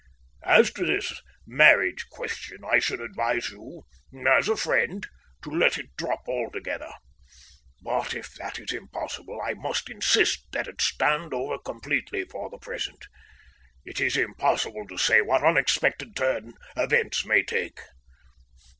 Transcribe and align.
As 0.47 0.71
to 0.73 0.83
this 0.83 1.21
marriage 1.45 2.07
question, 2.09 2.61
I 2.67 2.79
should 2.79 2.99
advise 2.99 3.51
you 3.51 3.83
as 4.27 4.49
a 4.49 4.57
friend 4.57 5.05
to 5.43 5.51
let 5.51 5.77
it 5.77 5.95
drop 5.95 6.21
altogether, 6.27 6.91
but 7.83 8.15
if 8.15 8.33
that 8.33 8.57
is 8.57 8.71
impossible 8.73 9.39
I 9.45 9.53
must 9.53 9.91
insist 9.91 10.47
that 10.53 10.67
it 10.67 10.81
stand 10.81 11.35
over 11.35 11.59
completely 11.59 12.23
for 12.25 12.49
the 12.49 12.57
present. 12.57 13.05
It 13.85 14.01
is 14.01 14.17
impossible 14.17 14.87
to 14.87 14.97
say 14.97 15.21
what 15.21 15.43
unexpected 15.43 16.15
turn 16.15 16.53
events 16.75 17.23
may 17.23 17.43
take. 17.43 17.79